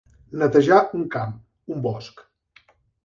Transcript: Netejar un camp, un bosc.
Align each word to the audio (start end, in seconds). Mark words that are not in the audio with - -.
Netejar 0.43 0.79
un 0.99 1.05
camp, 1.17 1.37
un 1.77 1.85
bosc. 1.87 2.25